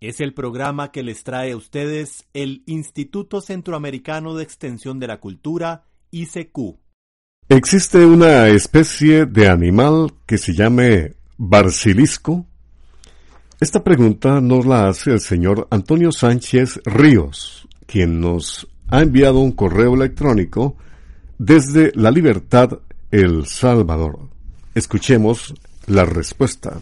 [0.00, 5.18] Es el programa que les trae a ustedes el Instituto Centroamericano de Extensión de la
[5.18, 6.76] Cultura, ICQ.
[7.48, 12.46] ¿Existe una especie de animal que se llame barcilisco?
[13.58, 19.50] Esta pregunta nos la hace el señor Antonio Sánchez Ríos, quien nos ha enviado un
[19.50, 20.76] correo electrónico
[21.38, 22.78] desde La Libertad,
[23.10, 24.20] El Salvador.
[24.76, 25.54] Escuchemos
[25.86, 26.78] la respuesta.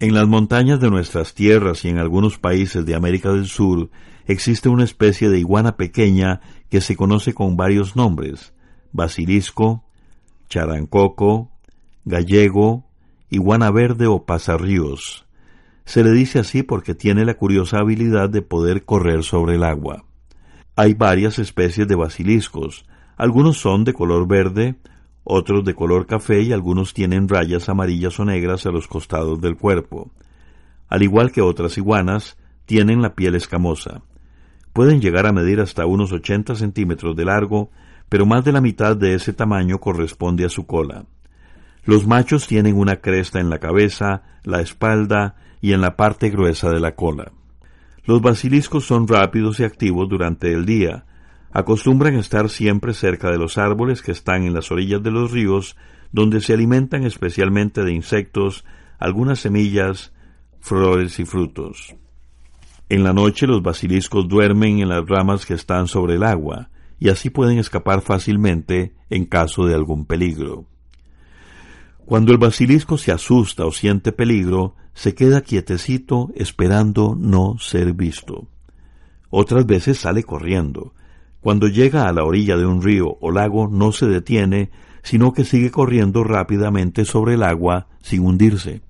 [0.00, 3.90] En las montañas de nuestras tierras y en algunos países de América del Sur
[4.24, 8.54] existe una especie de iguana pequeña que se conoce con varios nombres,
[8.92, 9.84] basilisco,
[10.48, 11.50] charancoco,
[12.06, 12.86] gallego,
[13.28, 15.26] iguana verde o pasarríos.
[15.84, 20.06] Se le dice así porque tiene la curiosa habilidad de poder correr sobre el agua.
[20.76, 22.86] Hay varias especies de basiliscos,
[23.18, 24.76] algunos son de color verde,
[25.30, 29.56] otros de color café y algunos tienen rayas amarillas o negras a los costados del
[29.56, 30.10] cuerpo.
[30.88, 32.36] Al igual que otras iguanas,
[32.66, 34.02] tienen la piel escamosa.
[34.72, 37.70] Pueden llegar a medir hasta unos 80 centímetros de largo,
[38.08, 41.06] pero más de la mitad de ese tamaño corresponde a su cola.
[41.84, 46.70] Los machos tienen una cresta en la cabeza, la espalda y en la parte gruesa
[46.70, 47.32] de la cola.
[48.04, 51.04] Los basiliscos son rápidos y activos durante el día,
[51.52, 55.76] acostumbran estar siempre cerca de los árboles que están en las orillas de los ríos,
[56.12, 58.64] donde se alimentan especialmente de insectos,
[58.98, 60.12] algunas semillas,
[60.60, 61.94] flores y frutos.
[62.88, 67.08] En la noche los basiliscos duermen en las ramas que están sobre el agua, y
[67.08, 70.66] así pueden escapar fácilmente en caso de algún peligro.
[72.04, 78.48] Cuando el basilisco se asusta o siente peligro, se queda quietecito esperando no ser visto.
[79.30, 80.92] Otras veces sale corriendo,
[81.40, 84.70] cuando llega a la orilla de un río o lago no se detiene,
[85.02, 88.82] sino que sigue corriendo rápidamente sobre el agua sin hundirse.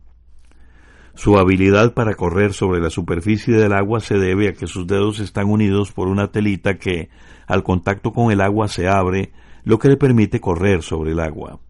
[1.15, 5.21] Su habilidad para correr sobre la superficie del agua se debe a que sus dedos
[5.21, 7.11] están unidos por una telita que,
[7.47, 9.33] al contacto con el agua, se abre,
[9.65, 11.61] lo que le permite correr sobre el agua.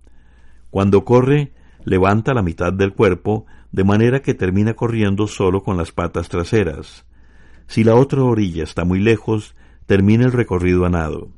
[0.70, 1.52] Cuando corre,
[1.84, 7.04] levanta la mitad del cuerpo, de manera que termina corriendo solo con las patas traseras.
[7.66, 9.54] Si la otra orilla está muy lejos,
[9.90, 11.30] termina el recorrido a nado.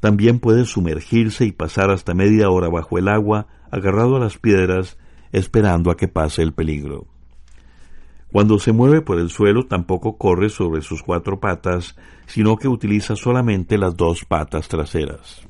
[0.00, 4.96] También puede sumergirse y pasar hasta media hora bajo el agua, agarrado a las piedras,
[5.32, 7.06] esperando a que pase el peligro.
[8.32, 13.16] Cuando se mueve por el suelo tampoco corre sobre sus cuatro patas, sino que utiliza
[13.16, 15.42] solamente las dos patas traseras.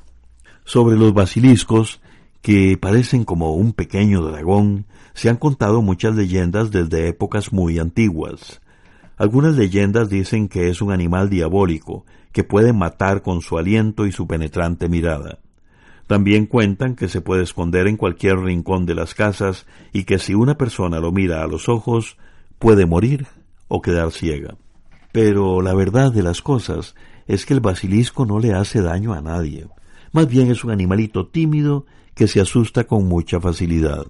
[0.64, 2.00] Sobre los basiliscos,
[2.42, 8.60] que parecen como un pequeño dragón, se han contado muchas leyendas desde épocas muy antiguas.
[9.24, 14.12] Algunas leyendas dicen que es un animal diabólico, que puede matar con su aliento y
[14.12, 15.38] su penetrante mirada.
[16.06, 19.64] También cuentan que se puede esconder en cualquier rincón de las casas
[19.94, 22.18] y que si una persona lo mira a los ojos,
[22.58, 23.26] puede morir
[23.68, 24.58] o quedar ciega.
[25.10, 26.94] Pero la verdad de las cosas
[27.26, 29.66] es que el basilisco no le hace daño a nadie.
[30.12, 34.04] Más bien es un animalito tímido que se asusta con mucha facilidad.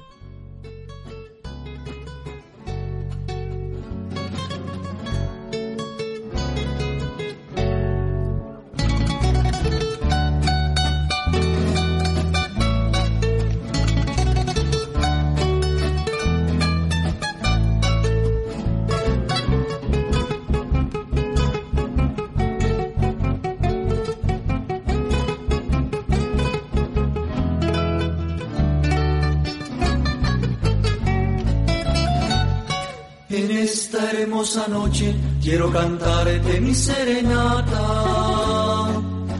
[33.83, 37.83] Hermosa noche quiero cantarte mi serenata.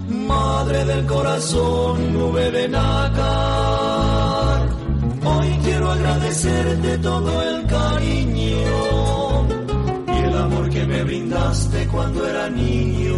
[0.09, 4.69] Madre del corazón, nube de nácar.
[5.25, 9.47] Hoy quiero agradecerte todo el cariño
[10.09, 13.15] y el amor que me brindaste cuando era niño.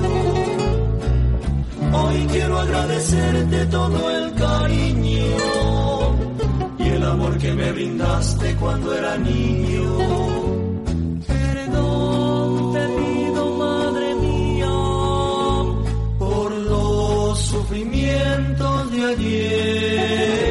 [1.92, 5.36] Hoy quiero agradecerte todo el cariño
[6.78, 10.35] y el amor que me brindaste cuando era niño.
[19.08, 20.42] Ayer,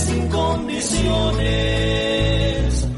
[0.00, 2.88] Sin condiciones,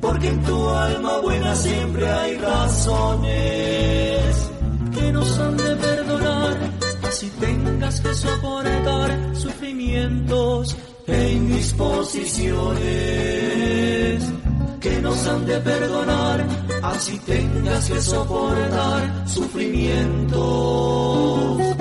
[0.00, 4.50] porque en tu alma buena siempre hay razones
[4.94, 6.56] que nos han de perdonar,
[7.02, 14.32] así tengas que soportar sufrimientos e indisposiciones
[14.80, 16.46] que nos han de perdonar,
[16.82, 21.73] así tengas que soportar sufrimientos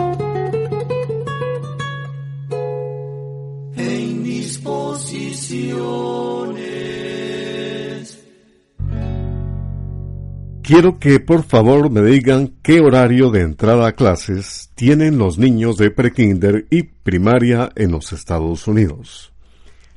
[10.64, 15.76] Quiero que por favor me digan qué horario de entrada a clases tienen los niños
[15.78, 19.34] de prekinder y primaria en los Estados Unidos.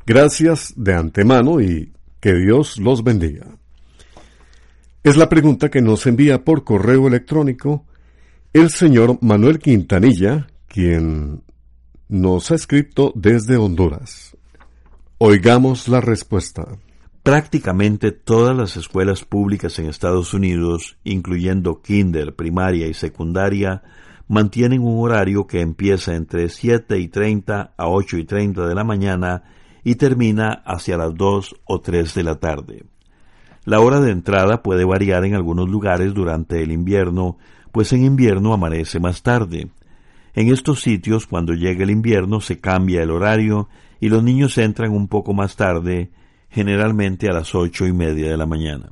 [0.04, 3.46] Gracias de antemano y que Dios los bendiga.
[5.04, 7.86] Es la pregunta que nos envía por correo electrónico
[8.52, 11.42] el señor Manuel Quintanilla, quien
[12.08, 14.35] nos ha escrito desde Honduras.
[15.18, 16.76] Oigamos la respuesta.
[17.22, 23.82] Prácticamente todas las escuelas públicas en Estados Unidos, incluyendo kinder, primaria y secundaria,
[24.28, 28.84] mantienen un horario que empieza entre 7 y 30 a 8 y 30 de la
[28.84, 29.44] mañana
[29.82, 32.84] y termina hacia las 2 o 3 de la tarde.
[33.64, 37.38] La hora de entrada puede variar en algunos lugares durante el invierno,
[37.72, 39.70] pues en invierno amanece más tarde.
[40.36, 44.92] En estos sitios, cuando llega el invierno, se cambia el horario y los niños entran
[44.92, 46.10] un poco más tarde
[46.50, 48.90] generalmente a las ocho y media de la mañana.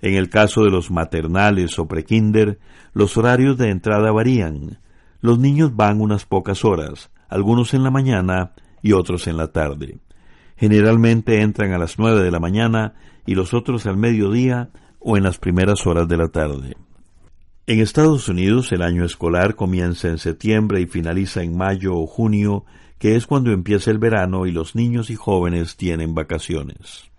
[0.00, 2.58] En el caso de los maternales o prekinder,
[2.94, 4.78] los horarios de entrada varían.
[5.20, 9.98] Los niños van unas pocas horas, algunos en la mañana y otros en la tarde.
[10.56, 12.94] Generalmente entran a las nueve de la mañana
[13.26, 14.70] y los otros al mediodía
[15.00, 16.76] o en las primeras horas de la tarde.
[17.68, 22.64] En Estados Unidos el año escolar comienza en septiembre y finaliza en mayo o junio
[23.00, 27.10] que es cuando empieza el verano y los niños y jóvenes tienen vacaciones.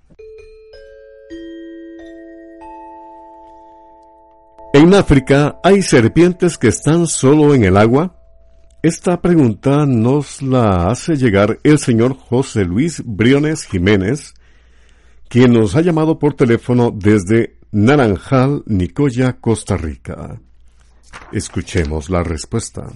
[4.73, 8.15] ¿En África hay serpientes que están solo en el agua?
[8.81, 14.33] Esta pregunta nos la hace llegar el señor José Luis Briones Jiménez,
[15.27, 20.39] quien nos ha llamado por teléfono desde Naranjal, Nicoya, Costa Rica.
[21.33, 22.87] Escuchemos la respuesta.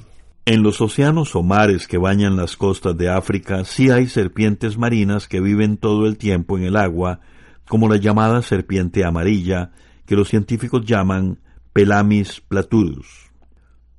[0.45, 5.27] En los océanos o mares que bañan las costas de África sí hay serpientes marinas
[5.27, 7.19] que viven todo el tiempo en el agua,
[7.67, 9.71] como la llamada serpiente amarilla,
[10.05, 11.41] que los científicos llaman
[11.73, 13.29] Pelamis platurus.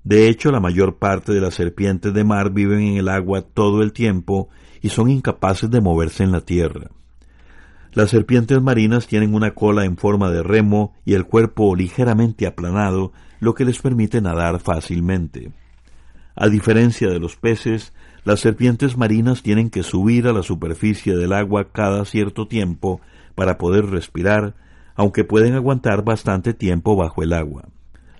[0.05, 3.83] De hecho, la mayor parte de las serpientes de mar viven en el agua todo
[3.83, 4.49] el tiempo
[4.81, 6.91] y son incapaces de moverse en la tierra.
[7.95, 13.13] Las serpientes marinas tienen una cola en forma de remo y el cuerpo ligeramente aplanado,
[13.39, 15.53] lo que les permite nadar fácilmente.
[16.35, 17.93] A diferencia de los peces,
[18.25, 23.03] las serpientes marinas tienen que subir a la superficie del agua cada cierto tiempo
[23.35, 24.55] para poder respirar,
[24.95, 27.69] aunque pueden aguantar bastante tiempo bajo el agua.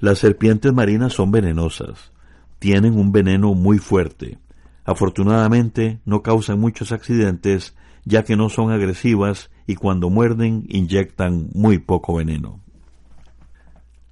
[0.01, 2.13] Las serpientes marinas son venenosas,
[2.59, 4.37] tienen un veneno muy fuerte.
[4.85, 11.79] Afortunadamente no causan muchos accidentes ya que no son agresivas y cuando muerden inyectan muy
[11.79, 12.61] poco veneno.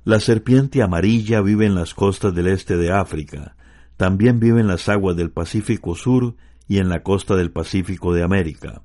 [0.05, 3.57] La serpiente amarilla vive en las costas del este de África,
[3.97, 8.23] también vive en las aguas del Pacífico Sur y en la costa del Pacífico de
[8.23, 8.83] América.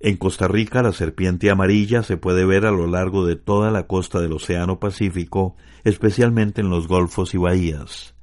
[0.00, 3.86] En Costa Rica la serpiente amarilla se puede ver a lo largo de toda la
[3.86, 8.14] costa del Océano Pacífico, especialmente en los golfos y bahías.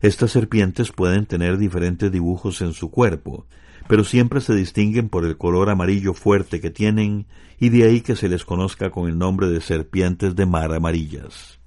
[0.00, 3.46] Estas serpientes pueden tener diferentes dibujos en su cuerpo,
[3.90, 7.26] pero siempre se distinguen por el color amarillo fuerte que tienen
[7.58, 11.58] y de ahí que se les conozca con el nombre de serpientes de mar amarillas.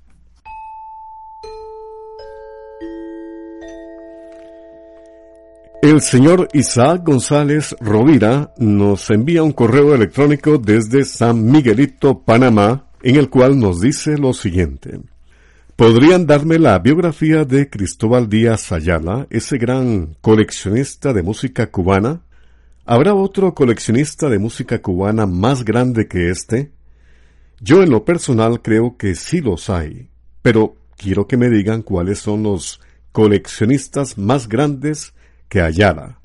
[5.81, 13.17] El señor Isaac González Rovira nos envía un correo electrónico desde San Miguelito, Panamá, en
[13.17, 15.01] el cual nos dice lo siguiente.
[15.75, 22.21] ¿Podrían darme la biografía de Cristóbal Díaz Ayala, ese gran coleccionista de música cubana?
[22.85, 26.71] ¿Habrá otro coleccionista de música cubana más grande que este?
[27.59, 30.09] Yo en lo personal creo que sí los hay,
[30.43, 32.79] pero quiero que me digan cuáles son los
[33.11, 35.15] coleccionistas más grandes
[35.49, 36.19] que Ayala.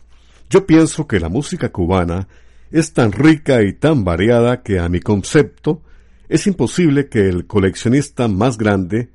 [0.50, 2.28] Yo pienso que la música cubana
[2.71, 5.81] es tan rica y tan variada que a mi concepto
[6.28, 9.09] es imposible que el coleccionista más grande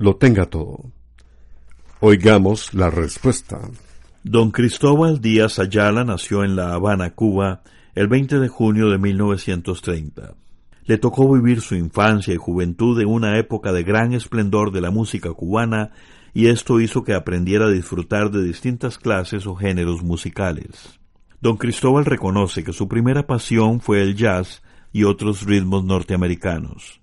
[0.00, 0.90] lo tenga todo.
[2.00, 3.60] Oigamos la respuesta.
[4.24, 7.62] Don Cristóbal Díaz Ayala nació en La Habana, Cuba,
[7.94, 10.36] el 20 de junio de 1930.
[10.84, 14.90] Le tocó vivir su infancia y juventud en una época de gran esplendor de la
[14.90, 15.90] música cubana
[16.32, 20.98] y esto hizo que aprendiera a disfrutar de distintas clases o géneros musicales.
[21.42, 24.62] Don Cristóbal reconoce que su primera pasión fue el jazz
[24.94, 26.99] y otros ritmos norteamericanos.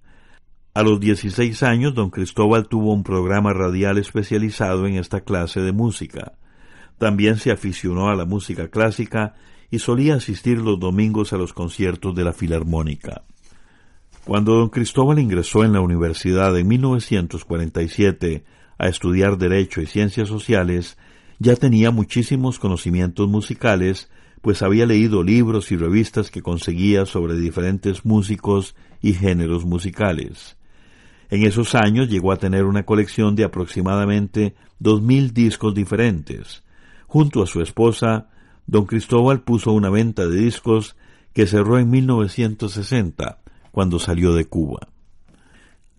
[0.78, 5.72] A los 16 años, don Cristóbal tuvo un programa radial especializado en esta clase de
[5.72, 6.34] música.
[7.00, 9.34] También se aficionó a la música clásica
[9.72, 13.24] y solía asistir los domingos a los conciertos de la Filarmónica.
[14.24, 18.44] Cuando don Cristóbal ingresó en la universidad en 1947
[18.78, 21.00] a estudiar Derecho y Ciencias Sociales,
[21.40, 24.12] ya tenía muchísimos conocimientos musicales,
[24.44, 30.57] pues había leído libros y revistas que conseguía sobre diferentes músicos y géneros musicales.
[31.30, 36.64] En esos años llegó a tener una colección de aproximadamente dos mil discos diferentes.
[37.06, 38.30] Junto a su esposa,
[38.66, 40.96] don Cristóbal puso una venta de discos
[41.34, 43.40] que cerró en 1960,
[43.72, 44.88] cuando salió de Cuba.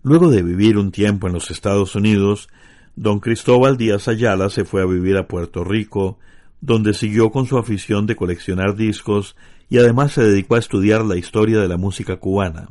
[0.01, 2.49] Luego de vivir un tiempo en los Estados Unidos,
[2.95, 6.17] don Cristóbal Díaz Ayala se fue a vivir a Puerto Rico,
[6.61, 9.35] donde siguió con su afición de coleccionar discos
[9.69, 12.69] y además se dedicó a estudiar la historia de la música cubana.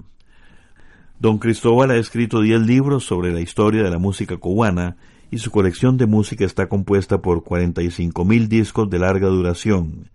[1.20, 4.96] Don Cristóbal ha escrito diez libros sobre la historia de la música cubana
[5.32, 7.42] y su colección de música está compuesta por
[7.90, 10.10] cinco mil discos de larga duración,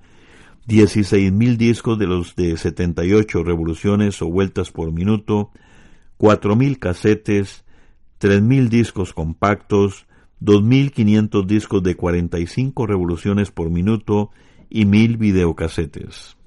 [0.65, 5.51] dieciséis mil discos de los de 78 revoluciones o vueltas por minuto,
[6.15, 7.65] cuatro mil casetes,
[8.17, 10.05] tres mil discos compactos,
[10.39, 14.31] dos mil quinientos discos de 45 revoluciones por minuto
[14.69, 16.37] y mil videocasetes.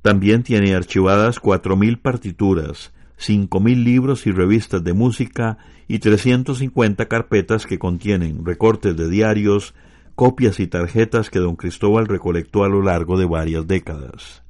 [0.00, 7.06] También tiene archivadas cuatro mil partituras, cinco mil libros y revistas de música y 350
[7.06, 9.74] carpetas que contienen recortes de diarios,
[10.14, 14.42] copias y tarjetas que don Cristóbal recolectó a lo largo de varias décadas.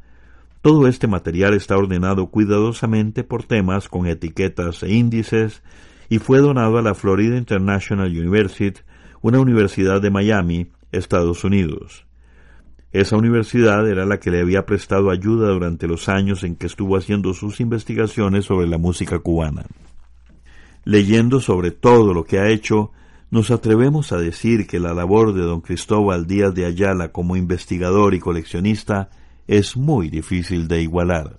[0.62, 5.62] Todo este material está ordenado cuidadosamente por temas con etiquetas e índices
[6.08, 8.80] y fue donado a la Florida International University,
[9.20, 12.06] una universidad de Miami, Estados Unidos.
[12.92, 16.96] Esa universidad era la que le había prestado ayuda durante los años en que estuvo
[16.96, 19.64] haciendo sus investigaciones sobre la música cubana.
[20.84, 22.90] Leyendo sobre todo lo que ha hecho,
[23.30, 28.14] nos atrevemos a decir que la labor de don Cristóbal Díaz de Ayala como investigador
[28.14, 29.10] y coleccionista
[29.46, 31.38] es muy difícil de igualar.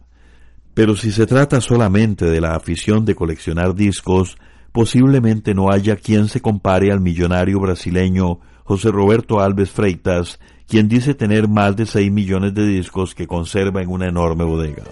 [0.73, 4.37] Pero si se trata solamente de la afición de coleccionar discos,
[4.71, 10.39] posiblemente no haya quien se compare al millonario brasileño José Roberto Alves Freitas,
[10.71, 14.83] quien dice tener más de 6 millones de discos que conserva en una enorme bodega.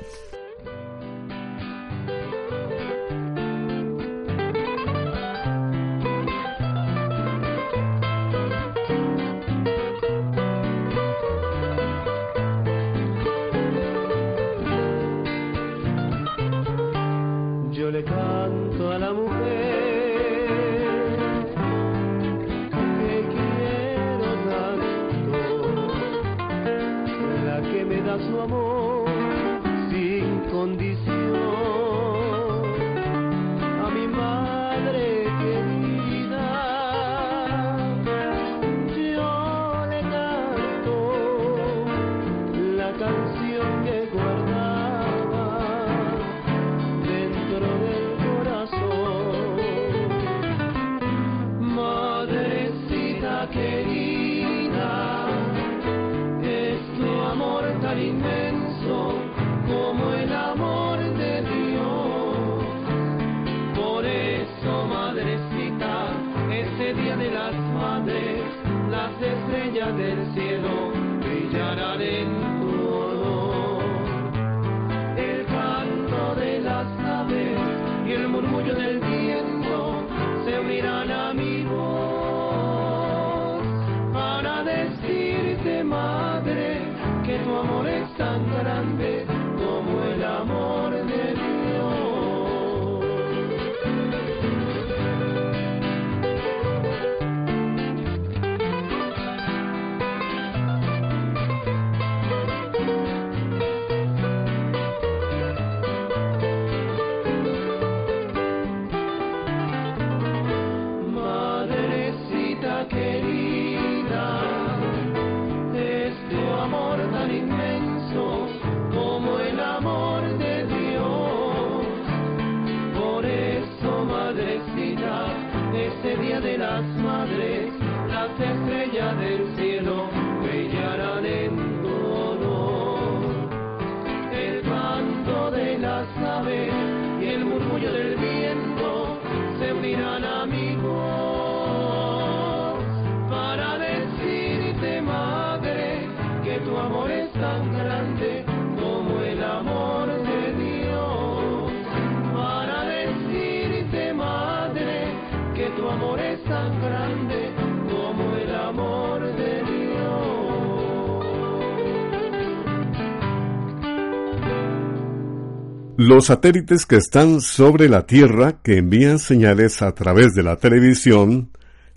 [166.02, 171.52] Los satélites que están sobre la Tierra que envían señales a través de la televisión,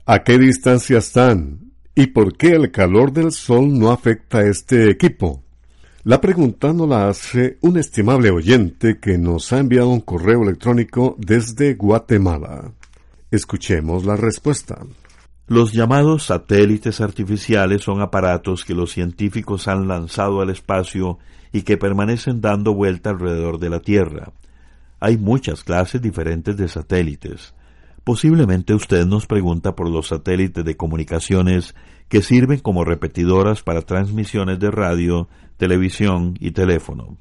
[0.06, 1.70] ¿a qué distancia están?
[1.94, 5.44] ¿Y por qué el calor del Sol no afecta a este equipo?
[6.02, 11.14] La pregunta nos la hace un estimable oyente que nos ha enviado un correo electrónico
[11.16, 12.72] desde Guatemala.
[13.30, 14.80] Escuchemos la respuesta.
[15.46, 21.20] Los llamados satélites artificiales son aparatos que los científicos han lanzado al espacio
[21.52, 24.32] y que permanecen dando vuelta alrededor de la Tierra.
[25.00, 27.54] Hay muchas clases diferentes de satélites.
[28.04, 31.74] Posiblemente usted nos pregunta por los satélites de comunicaciones
[32.08, 37.16] que sirven como repetidoras para transmisiones de radio, televisión y teléfono.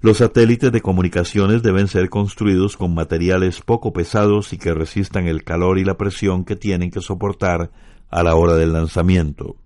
[0.00, 5.44] Los satélites de comunicaciones deben ser construidos con materiales poco pesados y que resistan el
[5.44, 7.70] calor y la presión que tienen que soportar
[8.10, 9.56] a la hora del lanzamiento.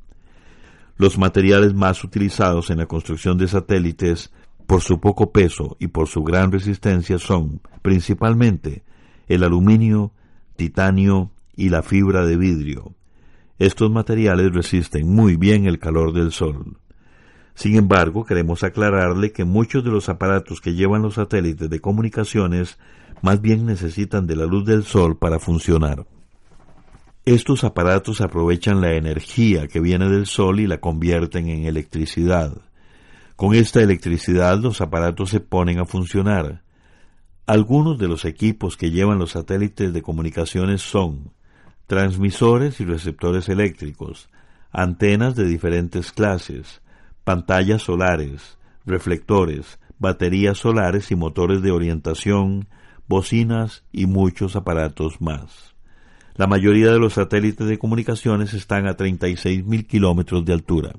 [1.01, 4.31] Los materiales más utilizados en la construcción de satélites
[4.67, 8.83] por su poco peso y por su gran resistencia son principalmente
[9.27, 10.13] el aluminio,
[10.57, 12.93] titanio y la fibra de vidrio.
[13.59, 16.77] Estos materiales resisten muy bien el calor del sol.
[17.55, 22.79] Sin embargo, queremos aclararle que muchos de los aparatos que llevan los satélites de comunicaciones
[23.23, 26.05] más bien necesitan de la luz del sol para funcionar.
[27.27, 32.57] Estos aparatos aprovechan la energía que viene del sol y la convierten en electricidad.
[33.37, 36.63] Con esta electricidad los aparatos se ponen a funcionar.
[37.47, 41.33] Algunos de los equipos que llevan los satélites de comunicaciones son
[41.87, 44.31] transmisores y receptores eléctricos,
[44.73, 46.81] antenas de diferentes clases,
[47.25, 48.57] pantallas solares,
[48.87, 52.69] reflectores, baterías solares y motores de orientación,
[53.07, 55.75] bocinas y muchos aparatos más.
[56.37, 60.93] La mayoría de los satélites de comunicaciones están a 36.000 kilómetros de altura.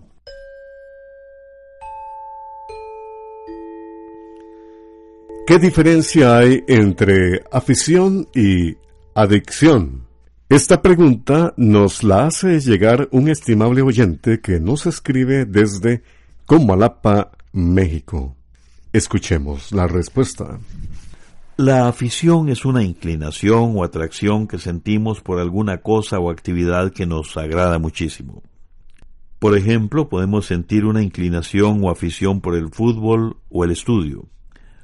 [5.47, 8.77] ¿Qué diferencia hay entre afición y
[9.15, 10.05] adicción?
[10.47, 16.03] Esta pregunta nos la hace llegar un estimable oyente que nos escribe desde
[16.45, 18.35] Comalapa, México.
[18.93, 20.59] Escuchemos la respuesta.
[21.61, 27.05] La afición es una inclinación o atracción que sentimos por alguna cosa o actividad que
[27.05, 28.41] nos agrada muchísimo.
[29.37, 34.25] Por ejemplo, podemos sentir una inclinación o afición por el fútbol o el estudio.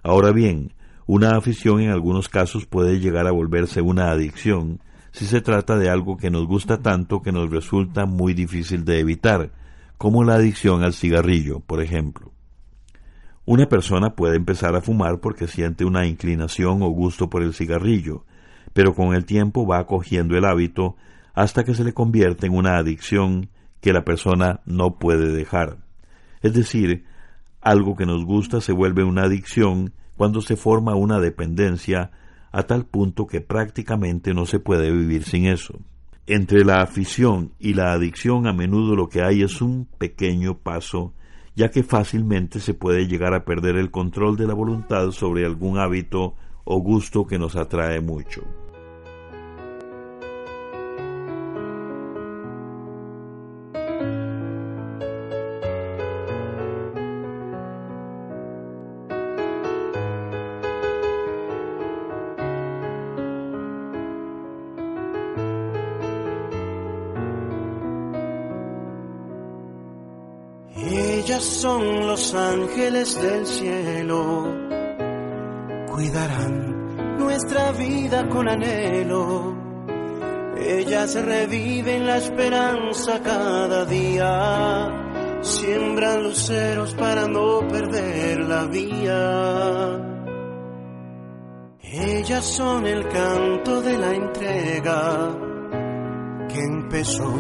[0.03, 0.75] Ahora bien,
[1.07, 4.79] una afición en algunos casos puede llegar a volverse una adicción
[5.11, 8.99] si se trata de algo que nos gusta tanto que nos resulta muy difícil de
[8.99, 9.51] evitar,
[9.97, 12.36] como la adicción al cigarrillo, por ejemplo.
[13.49, 18.25] Una persona puede empezar a fumar porque siente una inclinación o gusto por el cigarrillo,
[18.73, 20.97] pero con el tiempo va cogiendo el hábito
[21.33, 23.47] hasta que se le convierte en una adicción
[23.79, 25.77] que la persona no puede dejar.
[26.41, 27.05] Es decir,
[27.61, 32.11] algo que nos gusta se vuelve una adicción cuando se forma una dependencia
[32.51, 35.79] a tal punto que prácticamente no se puede vivir sin eso.
[36.25, 41.13] Entre la afición y la adicción a menudo lo que hay es un pequeño paso,
[41.57, 45.79] ya que fácilmente se puede llegar a perder el control de la voluntad sobre algún
[45.79, 48.43] hábito o gusto que nos atrae mucho.
[73.15, 74.53] Del cielo,
[75.89, 79.55] cuidarán nuestra vida con anhelo.
[80.57, 90.03] Ellas reviven la esperanza cada día, siembran luceros para no perder la vía.
[91.79, 95.37] Ellas son el canto de la entrega
[96.49, 97.33] que empezó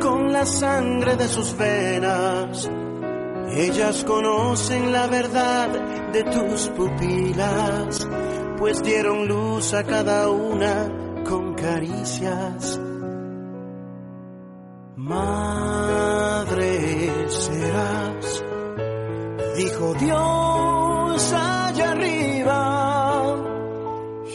[0.00, 2.70] con la sangre de sus venas.
[3.50, 5.68] Ellas conocen la verdad
[6.12, 8.08] de tus pupilas,
[8.58, 12.80] pues dieron luz a cada una con caricias.
[14.96, 16.30] Madre
[17.28, 18.44] serás,
[19.56, 23.36] dijo Dios allá arriba,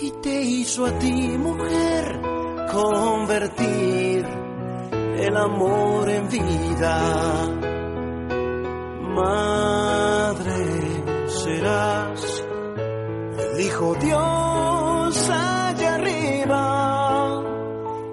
[0.02, 2.22] y te hizo a ti mujer
[2.72, 4.26] convertir
[5.17, 7.79] el amor en vida.
[9.15, 10.84] Madre
[11.28, 12.43] serás,
[13.58, 17.43] dijo Dios allá arriba,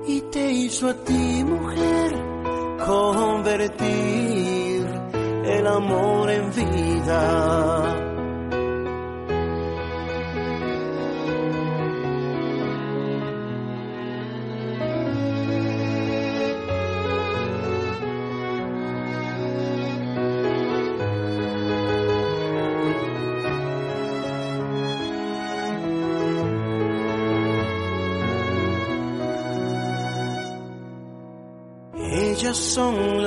[0.06, 2.12] y te hizo a ti mujer
[2.86, 4.86] convertir
[5.44, 8.15] el amor en vida.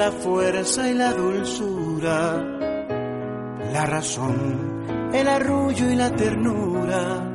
[0.10, 2.44] La fuerza y la dulzura,
[3.74, 7.32] la razón, el arrullo y la ternura.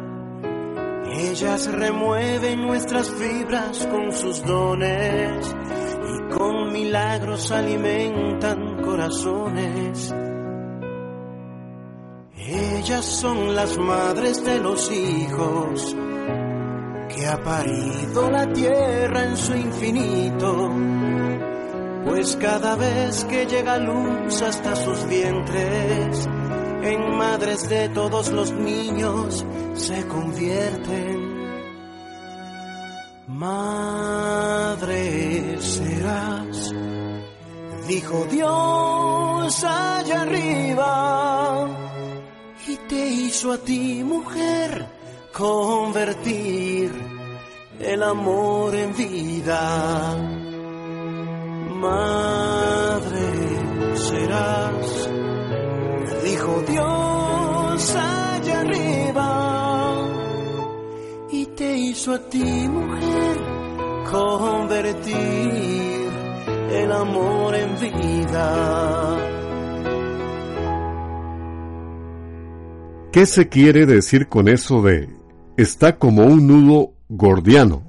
[1.17, 10.13] Ellas remueven nuestras fibras con sus dones y con milagros alimentan corazones.
[12.37, 15.97] Ellas son las madres de los hijos
[17.15, 21.04] que ha parido la tierra en su infinito
[22.14, 26.29] pues cada vez que llega luz hasta sus vientres,
[26.83, 31.35] en madres de todos los niños se convierten.
[33.27, 34.81] Madre
[35.61, 36.72] serás,
[37.88, 41.66] dijo Dios allá arriba,
[42.68, 44.87] y te hizo a ti mujer
[45.33, 46.92] convertir
[47.81, 50.44] el amor en vida
[51.85, 53.29] madre
[53.94, 55.11] serás,
[56.25, 59.31] dijo Dios allá arriba,
[61.31, 63.37] y te hizo a ti mujer
[64.11, 65.14] convertir
[66.70, 69.35] el amor en vida.
[73.12, 75.09] ¿Qué se quiere decir con eso de
[75.57, 77.84] está como un nudo gordiano?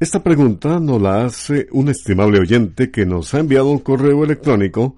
[0.00, 4.96] Esta pregunta nos la hace un estimable oyente que nos ha enviado un correo electrónico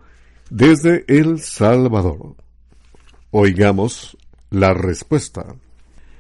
[0.49, 2.37] desde El Salvador.
[3.33, 4.17] Oigamos
[4.51, 5.57] la respuesta.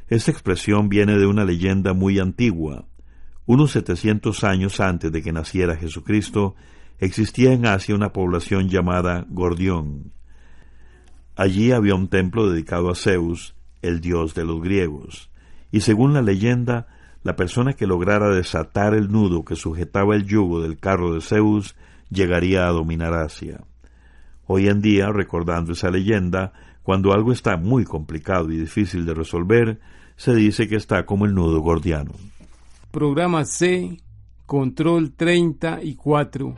[0.08, 2.84] Esta expresión viene de una leyenda muy antigua.
[3.46, 6.56] Unos 700 años antes de que naciera Jesucristo,
[6.98, 10.10] existía en Asia una población llamada Gordión.
[11.36, 15.30] Allí había un templo dedicado a Zeus, el dios de los griegos,
[15.70, 16.88] y según la leyenda,
[17.22, 21.76] la persona que lograra desatar el nudo que sujetaba el yugo del carro de Zeus
[22.10, 23.60] llegaría a dominar Asia.
[24.46, 29.80] Hoy en día, recordando esa leyenda, cuando algo está muy complicado y difícil de resolver,
[30.16, 32.12] se dice que está como el nudo gordiano.
[32.90, 33.98] Programa C,
[34.46, 36.54] Control 34.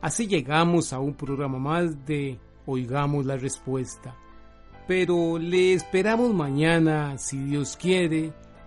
[0.00, 4.16] Así llegamos a un programa más de Oigamos la Respuesta.
[4.88, 8.32] Pero le esperamos mañana, si Dios quiere,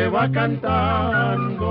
[0.00, 1.70] se va cantando